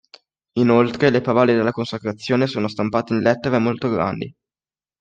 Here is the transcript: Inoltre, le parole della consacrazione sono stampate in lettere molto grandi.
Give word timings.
Inoltre, 0.53 1.11
le 1.11 1.21
parole 1.21 1.53
della 1.53 1.69
consacrazione 1.69 2.47
sono 2.47 2.67
stampate 2.67 3.13
in 3.13 3.19
lettere 3.19 3.59
molto 3.59 3.87
grandi. 3.87 4.33